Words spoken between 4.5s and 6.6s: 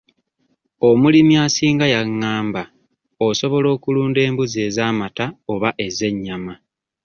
ez'amata oba ez'ennyama.